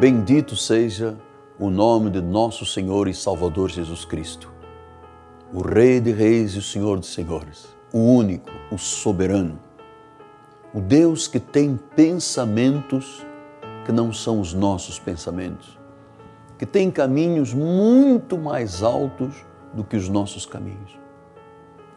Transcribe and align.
Bendito 0.00 0.56
seja 0.56 1.14
o 1.58 1.68
nome 1.68 2.08
de 2.08 2.22
nosso 2.22 2.64
Senhor 2.64 3.06
e 3.06 3.12
Salvador 3.12 3.68
Jesus 3.68 4.02
Cristo, 4.02 4.50
o 5.52 5.60
Rei 5.60 6.00
de 6.00 6.10
Reis 6.10 6.52
e 6.52 6.58
o 6.58 6.62
Senhor 6.62 6.98
de 6.98 7.06
Senhores, 7.06 7.76
o 7.92 7.98
único, 7.98 8.48
o 8.72 8.78
soberano, 8.78 9.60
o 10.72 10.80
Deus 10.80 11.28
que 11.28 11.38
tem 11.38 11.78
pensamentos 11.94 13.26
que 13.84 13.92
não 13.92 14.10
são 14.10 14.40
os 14.40 14.54
nossos 14.54 14.98
pensamentos, 14.98 15.78
que 16.58 16.64
tem 16.64 16.90
caminhos 16.90 17.52
muito 17.52 18.38
mais 18.38 18.82
altos 18.82 19.44
do 19.74 19.84
que 19.84 19.98
os 19.98 20.08
nossos 20.08 20.46
caminhos. 20.46 20.98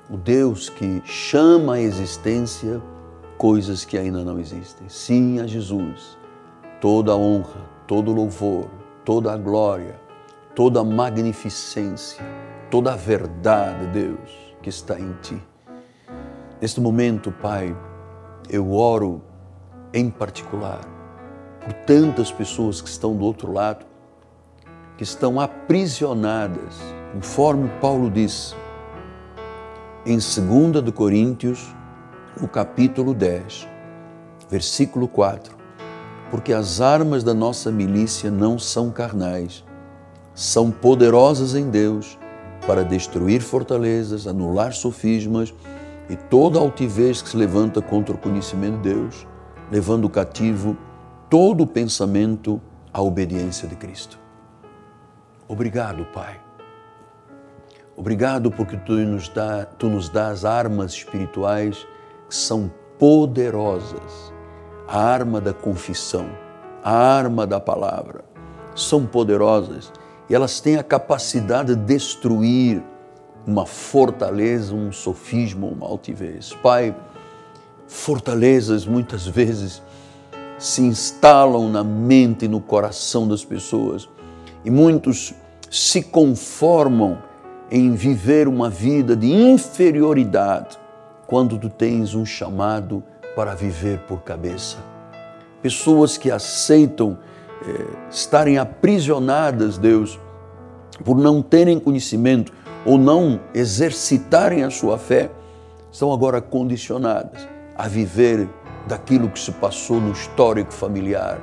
O 0.10 0.18
Deus 0.18 0.68
que 0.68 1.01
chama 1.06 1.75
à 1.75 1.79
existência 1.79 2.82
coisas 3.38 3.86
que 3.86 3.97
ainda 3.97 4.25
não 4.25 4.38
existem. 4.38 4.89
Sim, 4.89 5.39
a 5.39 5.47
Jesus, 5.47 6.18
toda 6.82 7.14
a 7.14 7.15
honra, 7.15 7.71
todo 7.87 8.14
louvor, 8.14 8.69
toda 9.04 9.33
a 9.33 9.37
glória, 9.37 10.00
toda 10.55 10.82
a 10.82 10.83
magnificência, 10.83 12.24
toda 12.69 12.93
a 12.93 12.96
verdade, 12.96 13.87
Deus, 13.87 14.55
que 14.61 14.69
está 14.69 15.00
em 15.00 15.14
Ti. 15.21 15.41
Neste 16.61 16.79
momento, 16.79 17.32
Pai, 17.32 17.75
eu 18.50 18.74
oro 18.74 19.21
em 19.93 20.10
particular 20.10 20.82
por 21.64 21.74
tantas 21.86 22.32
pessoas 22.32 22.82
que 22.82 22.89
estão 22.89 23.15
do 23.15 23.24
outro 23.25 23.51
lado, 23.51 23.86
que 24.97 25.04
estão 25.04 25.39
aprisionadas, 25.39 26.79
conforme 27.13 27.69
Paulo 27.82 28.10
diz 28.10 28.55
em 30.05 30.18
2 30.18 30.93
Coríntios, 30.93 31.74
no 32.39 32.47
capítulo 32.47 33.13
10, 33.13 33.67
versículo 34.50 35.08
4 35.08 35.62
porque 36.34 36.52
as 36.52 36.81
armas 36.81 37.23
da 37.23 37.31
nossa 37.31 37.72
milícia 37.72 38.31
não 38.31 38.58
são 38.58 38.89
carnais, 38.89 39.64
são 40.34 40.72
poderosas 40.72 41.53
em 41.53 41.70
Deus 41.70 42.17
para 42.66 42.84
destruir 42.84 43.39
fortalezas, 43.39 44.26
anular 44.26 44.73
sofismas 44.73 45.54
e 46.09 46.16
toda 46.16 46.58
altivez 46.58 47.22
que 47.22 47.30
se 47.30 47.38
levanta 47.38 47.84
contra 47.84 48.16
o 48.16 48.17
conhecimento 48.17 48.78
de 48.78 48.95
Deus, 48.95 49.28
levando 49.72 50.09
cativo 50.09 50.76
todo 51.30 51.66
o 51.66 51.67
pensamento 51.67 52.59
à 52.92 53.00
obediência 53.00 53.67
de 53.67 53.76
Cristo. 53.76 54.17
Obrigado, 55.48 56.04
Pai. 56.06 56.42
Obrigado 57.95 58.50
porque 58.50 58.76
tu 58.76 58.94
nos, 58.94 59.30
dá, 59.30 59.66
tu 59.66 59.88
nos 59.88 60.09
dás 60.09 60.45
armas 60.45 60.94
espirituais 60.94 61.86
que 62.28 62.36
são 62.36 62.72
poderosas 62.98 64.33
a 64.94 64.99
arma 64.99 65.41
da 65.41 65.52
confissão, 65.52 66.30
a 66.83 66.95
arma 66.95 67.47
da 67.47 67.59
palavra. 67.59 68.23
São 68.75 69.08
poderosas 69.08 69.91
e 70.30 70.36
elas 70.36 70.59
têm 70.59 70.75
a 70.75 70.83
capacidade 70.83 71.75
de 71.75 71.81
destruir 71.81 72.83
uma 73.44 73.66
fortaleza, 73.66 74.75
um 74.75 74.91
sofisma, 74.91 75.66
uma 75.66 75.88
altivez. 75.88 76.53
Pai, 76.61 76.95
fortalezas 77.88 78.86
muitas 78.86 79.25
vezes 79.25 79.81
se 80.59 80.83
instalam 80.83 81.71
na 81.71 81.83
mente 81.83 82.45
e 82.45 82.47
no 82.47 82.61
coração 82.61 83.27
das 83.27 83.44
pessoas 83.44 84.08
e 84.64 84.69
muitos 84.69 85.33
se 85.71 86.03
conformam 86.03 87.17
em 87.71 87.95
viver 87.95 88.47
uma 88.47 88.69
vida 88.69 89.16
de 89.16 89.33
inferioridade 89.33 90.77
quando 91.25 91.58
tu 91.58 91.67
tens 91.67 92.14
um 92.14 92.23
chamado 92.23 93.03
para 93.36 93.56
viver 93.56 94.00
por 94.00 94.22
cabeça. 94.22 94.78
Pessoas 95.62 96.17
que 96.17 96.30
aceitam 96.30 97.17
é, 97.66 98.09
estarem 98.09 98.58
aprisionadas, 98.58 99.77
Deus, 99.77 100.20
por 101.04 101.17
não 101.17 101.42
terem 101.42 101.80
conhecimento 101.80 102.52
ou 102.86 102.98
não 102.98 103.39
exercitarem 103.54 104.64
a 104.64 104.70
sua 104.70 104.98
fé, 104.98 105.32
estão 105.92 106.11
agora 106.11 106.42
condicionadas 106.42 107.48
a 107.76 107.88
viver 107.88 108.49
daquilo 108.88 109.30
que 109.30 109.39
se 109.39 109.52
passou 109.52 110.02
no 110.02 110.11
histórico 110.11 110.73
familiar. 110.73 111.39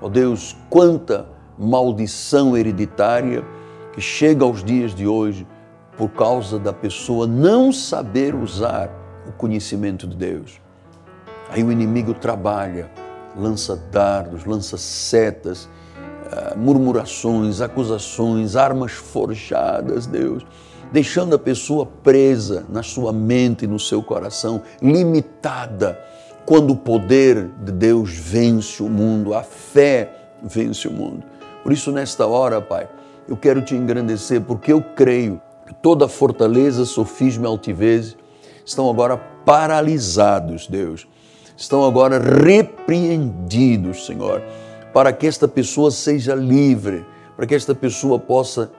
Ó 0.00 0.06
oh 0.06 0.08
Deus, 0.08 0.56
quanta 0.70 1.26
maldição 1.58 2.56
hereditária 2.56 3.44
que 3.92 4.00
chega 4.00 4.44
aos 4.44 4.62
dias 4.62 4.94
de 4.94 5.06
hoje 5.06 5.46
por 5.96 6.08
causa 6.10 6.58
da 6.58 6.72
pessoa 6.72 7.26
não 7.26 7.72
saber 7.72 8.34
usar 8.34 8.88
o 9.26 9.32
conhecimento 9.32 10.06
de 10.06 10.16
Deus. 10.16 10.60
Aí 11.50 11.64
o 11.64 11.72
inimigo 11.72 12.12
trabalha, 12.12 12.90
lança 13.36 13.74
dardos, 13.90 14.44
lança 14.44 14.76
setas, 14.76 15.68
ah, 16.30 16.54
murmurações, 16.56 17.60
acusações, 17.60 18.54
armas 18.54 18.92
forjadas, 18.92 20.06
Deus, 20.06 20.44
deixando 20.92 21.34
a 21.34 21.38
pessoa 21.38 21.86
presa 21.86 22.66
na 22.68 22.82
sua 22.82 23.12
mente 23.12 23.64
e 23.64 23.68
no 23.68 23.78
seu 23.78 24.02
coração, 24.02 24.62
limitada, 24.82 25.98
quando 26.44 26.72
o 26.72 26.76
poder 26.76 27.50
de 27.62 27.72
Deus 27.72 28.12
vence 28.12 28.82
o 28.82 28.88
mundo, 28.88 29.34
a 29.34 29.42
fé 29.42 30.10
vence 30.42 30.86
o 30.86 30.92
mundo. 30.92 31.24
Por 31.62 31.72
isso, 31.72 31.90
nesta 31.90 32.26
hora, 32.26 32.60
Pai, 32.60 32.88
eu 33.26 33.36
quero 33.36 33.62
te 33.62 33.74
engrandecer, 33.74 34.40
porque 34.42 34.72
eu 34.72 34.82
creio 34.82 35.40
que 35.66 35.74
toda 35.74 36.08
fortaleza, 36.08 36.84
sofisma 36.84 37.44
e 37.44 37.46
altivez 37.46 38.16
estão 38.64 38.88
agora 38.88 39.16
paralisados, 39.44 40.66
Deus 40.66 41.06
estão 41.58 41.84
agora 41.84 42.20
repreendidos, 42.20 44.06
Senhor, 44.06 44.40
para 44.94 45.12
que 45.12 45.26
esta 45.26 45.48
pessoa 45.48 45.90
seja 45.90 46.32
livre, 46.32 47.04
para 47.36 47.46
que 47.46 47.54
esta 47.54 47.74
pessoa 47.74 48.16
possa 48.16 48.70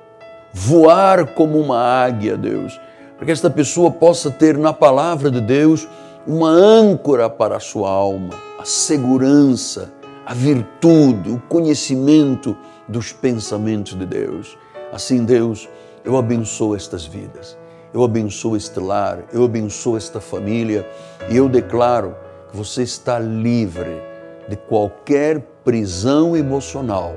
voar 0.53 1.33
como 1.33 1.59
uma 1.59 1.77
águia, 1.77 2.37
Deus, 2.37 2.79
para 3.17 3.25
que 3.25 3.33
esta 3.33 3.49
pessoa 3.49 3.91
possa 3.91 4.31
ter 4.31 4.57
na 4.57 4.71
palavra 4.71 5.29
de 5.29 5.41
Deus 5.41 5.89
uma 6.25 6.49
âncora 6.49 7.29
para 7.29 7.57
a 7.57 7.59
sua 7.59 7.89
alma, 7.89 8.33
a 8.57 8.63
segurança, 8.63 9.91
a 10.25 10.33
virtude, 10.33 11.31
o 11.31 11.41
conhecimento 11.49 12.55
dos 12.87 13.11
pensamentos 13.11 13.93
de 13.93 14.05
Deus. 14.05 14.57
Assim, 14.93 15.25
Deus, 15.25 15.67
eu 16.05 16.15
abençoo 16.15 16.77
estas 16.77 17.05
vidas, 17.05 17.57
eu 17.93 18.05
abençoo 18.05 18.55
este 18.55 18.79
lar, 18.79 19.25
eu 19.33 19.43
abençoo 19.43 19.97
esta 19.97 20.21
família 20.21 20.89
e 21.29 21.35
eu 21.35 21.49
declaro 21.49 22.15
que 22.49 22.57
você 22.57 22.81
está 22.83 23.19
livre 23.19 24.01
de 24.47 24.55
qualquer 24.55 25.39
prisão 25.63 26.35
emocional, 26.35 27.15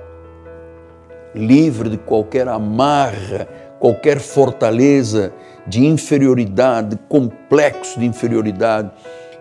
livre 1.35 1.89
de 1.89 1.97
qualquer 1.97 2.47
amarra, 2.49 3.49
qualquer 3.79 4.21
fortaleza 4.21 5.33
de 5.67 5.85
inferioridade, 5.87 6.99
complexo 7.09 7.99
de 7.99 8.05
inferioridade 8.05 8.91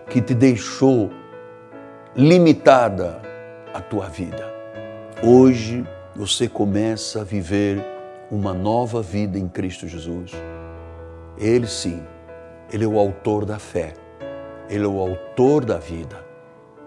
que 0.08 0.20
te 0.22 0.34
deixou 0.34 1.10
limitada 2.16 3.20
a 3.74 3.80
tua 3.80 4.08
vida. 4.08 4.50
Hoje 5.22 5.86
você 6.16 6.48
começa 6.48 7.20
a 7.20 7.24
viver 7.24 7.84
uma 8.30 8.54
nova 8.54 9.02
vida 9.02 9.38
em 9.38 9.46
Cristo 9.46 9.86
Jesus. 9.86 10.32
Ele 11.36 11.66
sim, 11.66 12.02
ele 12.72 12.84
é 12.84 12.88
o 12.88 12.98
autor 12.98 13.44
da 13.44 13.58
fé 13.58 13.92
ele 14.72 14.86
é 14.86 14.88
o 14.88 14.98
autor 14.98 15.66
da 15.66 15.76
vida. 15.76 16.24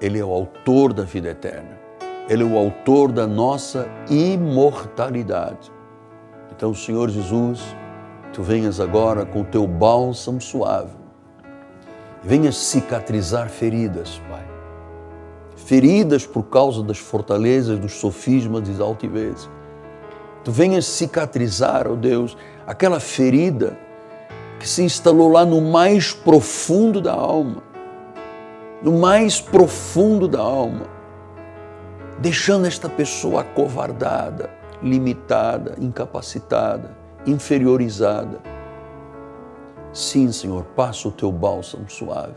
Ele 0.02 0.18
é 0.18 0.26
o 0.26 0.34
autor 0.34 0.92
da 0.92 1.04
vida 1.04 1.30
eterna. 1.30 1.78
Ele 2.28 2.42
é 2.42 2.46
o 2.46 2.58
autor 2.58 3.12
da 3.12 3.28
nossa 3.28 3.88
imortalidade. 4.10 5.72
Então, 6.52 6.74
Senhor 6.74 7.12
Jesus, 7.12 7.62
tu 8.34 8.42
venhas 8.42 8.80
agora 8.80 9.24
com 9.24 9.42
o 9.42 9.46
teu 9.46 9.68
bálsamo 9.68 10.42
suave. 10.42 10.96
Venhas 12.24 12.58
cicatrizar 12.58 13.50
feridas, 13.50 14.20
Pai. 14.32 14.48
Feridas 15.56 16.26
por 16.26 16.46
causa 16.46 16.82
das 16.82 16.98
fortalezas, 16.98 17.78
dos 17.78 17.94
sofismas 17.94 18.68
e 18.68 18.82
altivez. 18.82 19.48
Tu 20.44 20.52
venhas 20.52 20.88
cicatrizar, 20.88 21.88
ó 21.88 21.92
oh 21.94 21.96
Deus, 21.96 22.36
aquela 22.66 23.00
ferida 23.00 23.78
que 24.60 24.68
se 24.68 24.82
instalou 24.82 25.32
lá 25.32 25.46
no 25.46 25.62
mais 25.62 26.14
profundo 26.14 27.00
da 27.00 27.14
alma 27.14 27.65
no 28.86 28.92
mais 28.92 29.42
profundo 29.42 30.28
da 30.28 30.40
alma, 30.40 30.86
deixando 32.20 32.68
esta 32.68 32.88
pessoa 32.88 33.42
acovardada, 33.42 34.52
limitada, 34.80 35.76
incapacitada, 35.80 36.96
inferiorizada. 37.26 38.40
Sim, 39.92 40.32
Senhor, 40.32 40.66
passa 40.76 41.08
o 41.08 41.12
teu 41.12 41.32
bálsamo 41.32 41.90
suave, 41.90 42.36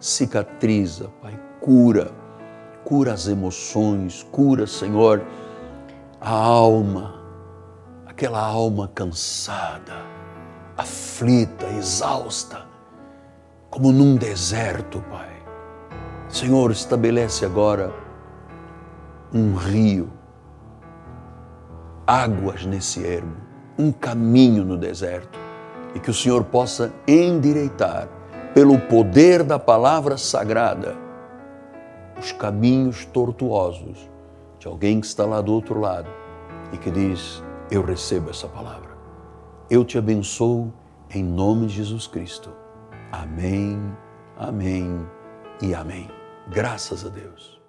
cicatriza, 0.00 1.08
Pai, 1.22 1.38
cura, 1.60 2.10
cura 2.82 3.12
as 3.12 3.28
emoções, 3.28 4.26
cura, 4.32 4.66
Senhor, 4.66 5.24
a 6.20 6.32
alma, 6.32 7.14
aquela 8.06 8.44
alma 8.44 8.90
cansada, 8.92 10.02
aflita, 10.76 11.66
exausta, 11.78 12.66
como 13.70 13.92
num 13.92 14.16
deserto, 14.16 15.00
Pai 15.08 15.39
Senhor, 16.30 16.70
estabelece 16.70 17.44
agora 17.44 17.92
um 19.32 19.54
rio 19.54 20.08
águas 22.06 22.64
nesse 22.64 23.04
ermo, 23.04 23.36
um 23.78 23.92
caminho 23.92 24.64
no 24.64 24.76
deserto, 24.76 25.38
e 25.94 26.00
que 26.00 26.10
o 26.10 26.14
Senhor 26.14 26.44
possa 26.44 26.92
endireitar, 27.06 28.08
pelo 28.52 28.78
poder 28.80 29.44
da 29.44 29.58
palavra 29.58 30.16
sagrada, 30.16 30.96
os 32.18 32.32
caminhos 32.32 33.04
tortuosos 33.04 34.10
de 34.58 34.66
alguém 34.66 35.00
que 35.00 35.06
está 35.06 35.24
lá 35.24 35.40
do 35.40 35.52
outro 35.52 35.78
lado 35.78 36.08
e 36.72 36.78
que 36.78 36.90
diz: 36.90 37.42
Eu 37.70 37.82
recebo 37.82 38.30
essa 38.30 38.48
palavra. 38.48 38.90
Eu 39.70 39.84
te 39.84 39.96
abençoo 39.96 40.72
em 41.14 41.22
nome 41.22 41.66
de 41.66 41.74
Jesus 41.74 42.06
Cristo. 42.06 42.50
Amém, 43.12 43.80
amém 44.36 45.06
e 45.62 45.74
amém. 45.74 46.19
Graças 46.50 47.06
a 47.06 47.08
Deus. 47.08 47.59